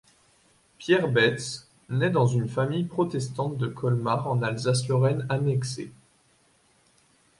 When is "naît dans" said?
1.91-2.25